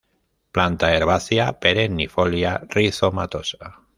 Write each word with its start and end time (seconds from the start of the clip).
Planta 0.51 0.89
herbácea, 0.89 1.59
perennifolia, 1.59 2.63
rizomatosa. 2.69 3.83